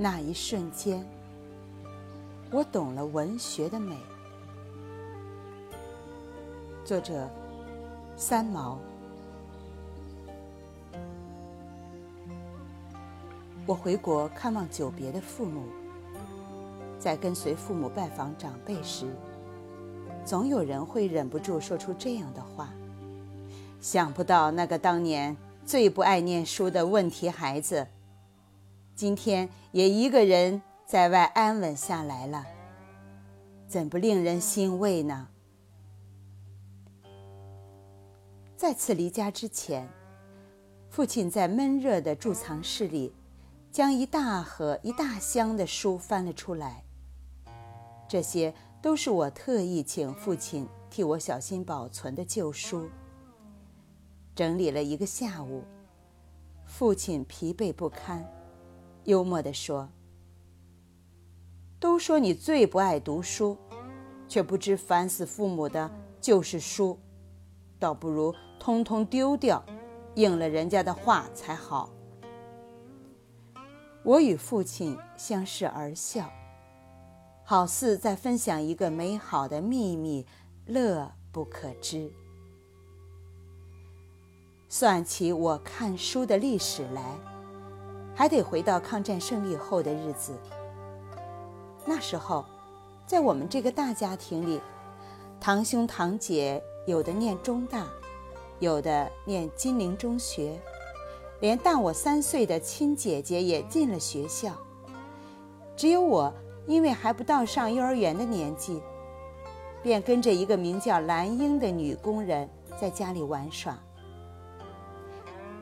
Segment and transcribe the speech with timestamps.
[0.00, 1.04] 那一瞬间，
[2.52, 3.96] 我懂了文学的美。
[6.84, 7.28] 作者：
[8.16, 8.78] 三毛。
[13.66, 15.64] 我回国看望久别的父母，
[16.96, 19.12] 在跟随父母拜访长辈时，
[20.24, 22.72] 总有人会忍不住说出这样的话
[23.82, 27.84] ：“想不到那个当年最不爱念书的问题孩子，
[28.98, 32.44] 今天也一个人在外安稳下来了，
[33.68, 35.28] 怎不令人欣慰呢？”
[38.58, 39.88] 再次离家之前，
[40.90, 43.14] 父亲在闷热的贮藏室里。
[43.70, 46.82] 将一大盒、一大箱的书翻了出来。
[48.08, 52.88] 这些都是我特意请父亲替我小心保存的旧书。
[54.34, 55.62] 整理了一个下午，
[56.64, 58.26] 父亲疲惫不堪，
[59.04, 59.88] 幽默地说
[61.80, 63.56] ：“都说你最不爱读书，
[64.28, 66.98] 却不知烦死父母的就是书，
[67.78, 69.64] 倒不如通通丢掉，
[70.14, 71.90] 应了人家的话才好。”
[74.04, 76.30] 我与父亲相视而笑，
[77.44, 80.26] 好似在分享一个美好的秘密，
[80.66, 82.10] 乐不可支。
[84.70, 87.18] 算起我看书的历史来，
[88.18, 90.36] 还得回到抗战胜利后的日子。
[91.84, 92.44] 那时候，
[93.06, 94.60] 在我们这个大家庭里，
[95.38, 97.86] 堂兄堂姐有的念中大，
[98.58, 100.60] 有的念金陵中学。
[101.38, 104.52] 连大我三岁的亲姐姐也进了学校，
[105.76, 106.34] 只有我
[106.66, 108.82] 因为还不到上幼儿园的年纪，
[109.80, 112.50] 便跟着一个名叫兰英的女工人
[112.80, 113.78] 在家里玩耍。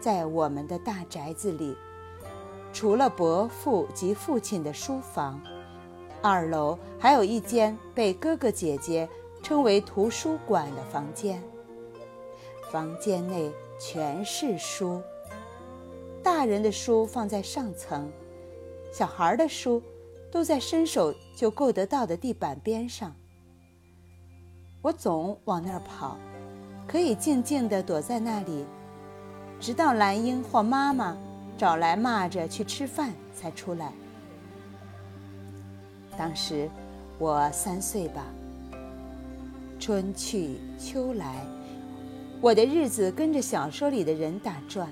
[0.00, 1.76] 在我们的大宅子里，
[2.72, 5.40] 除了伯父及父亲的书房，
[6.22, 9.08] 二楼还有一间被哥哥姐姐
[9.42, 11.42] 称为图书馆的房间。
[12.70, 15.02] 房间内全是书。
[16.22, 18.10] 大人的书放在上层，
[18.92, 19.82] 小孩的书
[20.30, 23.14] 都在伸手就够得到的地板边上。
[24.82, 26.16] 我总往那儿跑，
[26.86, 28.64] 可以静静地躲在那里，
[29.58, 31.16] 直到兰英或妈妈
[31.60, 33.92] 找来骂着去吃饭才出来。
[36.16, 36.70] 当时
[37.18, 38.24] 我三岁吧。
[39.78, 41.44] 春去秋来，
[42.40, 44.88] 我的日子跟着小说里的人打转。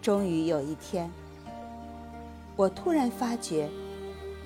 [0.00, 1.08] 终于有一天，
[2.56, 3.70] 我突然发觉，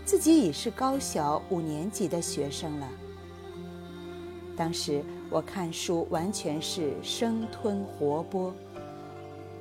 [0.04, 2.86] 自己已是高小五年级的学生了。
[4.54, 8.52] 当时我看书完全是生吞活剥，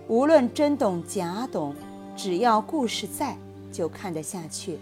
[0.08, 1.74] 无论真懂假懂，
[2.16, 3.36] 只要故事在，
[3.72, 4.78] 就看得下去。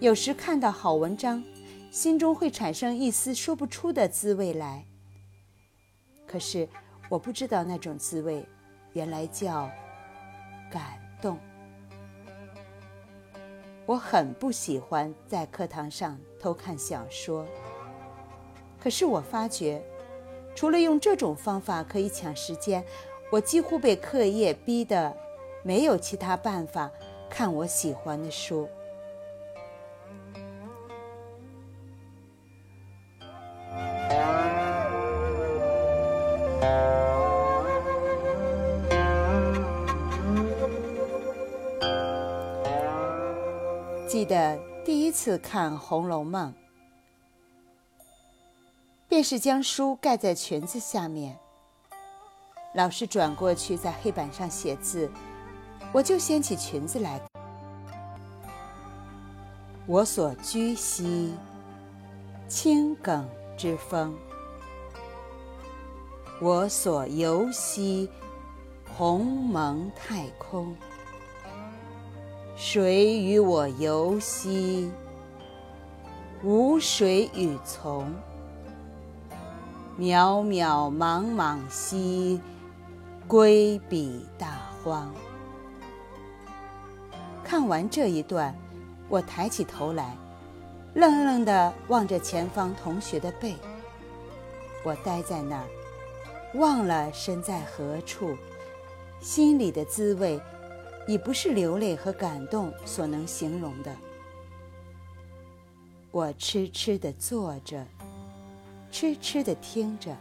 [0.00, 1.42] 有时看到好文章，
[1.90, 4.84] 心中会产生一丝说不出的滋味来。
[6.26, 6.68] 可是
[7.08, 8.46] 我不知道那种滋味，
[8.92, 9.70] 原来叫……
[10.70, 11.38] 感动。
[13.86, 17.46] 我很不喜欢在课堂上偷看小说，
[18.78, 19.82] 可是我发觉，
[20.54, 22.84] 除了用这种方法可以抢时间，
[23.32, 25.16] 我几乎被课业逼得
[25.62, 26.90] 没有其他办法
[27.30, 28.68] 看我喜欢的书。
[44.06, 46.52] 记得第一次看《红楼梦》，
[49.08, 51.41] 便是将书盖在裙子下面。
[52.74, 55.10] 老师转过去在黑板上写字，
[55.92, 57.20] 我就掀起裙子来。
[59.86, 61.34] 我所居兮，
[62.48, 63.24] 青埂
[63.58, 64.14] 之峰；
[66.40, 68.08] 我所游兮，
[68.96, 70.74] 鸿蒙太空。
[72.56, 74.90] 谁与我游兮，
[76.42, 78.06] 无水与从；
[79.98, 82.40] 渺渺茫茫兮，
[83.32, 85.10] 归彼大荒。
[87.42, 88.54] 看完这一段，
[89.08, 90.14] 我抬起头来，
[90.92, 93.56] 愣愣地望着前方同学的背。
[94.84, 95.66] 我呆在那儿，
[96.58, 98.36] 忘了身在何处，
[99.18, 100.38] 心里的滋味。
[101.08, 103.96] 已不是流泪和感动所能形容的。
[106.10, 107.84] 我痴痴地坐着，
[108.90, 110.14] 痴痴地听着，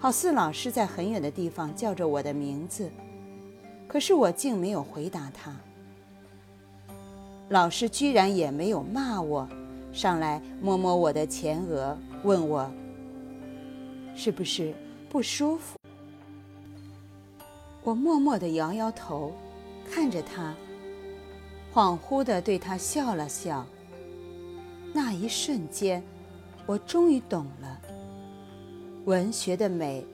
[0.00, 2.90] 好似老师在很远的地方叫着我的名字，
[3.88, 5.54] 可是我竟没有回答他。
[7.48, 9.48] 老师居然也没有骂我，
[9.92, 12.70] 上来摸摸我的前额，问我
[14.14, 14.72] 是不是
[15.08, 15.76] 不舒服。
[17.82, 19.32] 我默默地摇摇头，
[19.90, 20.54] 看着他，
[21.74, 23.66] 恍惚地对他笑了笑。
[24.92, 26.02] 那一瞬间，
[26.66, 27.80] 我终于懂了，
[29.08, 30.04] 文学的美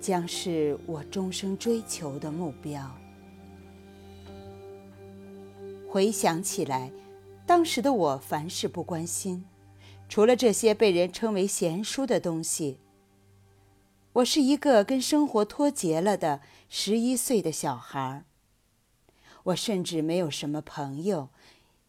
[0.00, 2.90] 将是我终生追求的目标。
[5.86, 6.90] 回想起来，
[7.44, 9.44] 当时的我凡事不关心，
[10.08, 12.78] 除了这些被人称为闲书的东西。
[14.14, 16.40] 我是一个跟生活脱节了的
[16.70, 18.24] 十一岁的小孩。
[19.42, 21.28] 我甚至没有什么朋友，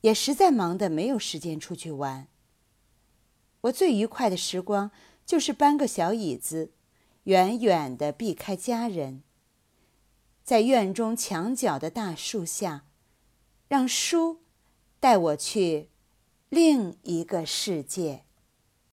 [0.01, 2.27] 也实在忙得没有时间出去玩。
[3.61, 4.91] 我最愉快的时光
[5.29, 6.71] 就是搬个小椅子，
[7.25, 9.21] 远远地避开家人，
[10.43, 12.85] 在院中墙角的大树下。
[13.67, 14.41] 让书
[14.99, 15.89] 带我去
[16.49, 18.25] 另一个世界。